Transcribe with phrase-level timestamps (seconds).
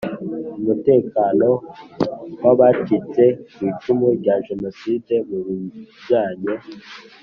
[0.59, 1.47] Umutekano
[2.43, 6.53] w abacitse kw icumu rya Jenoside mu bijyanye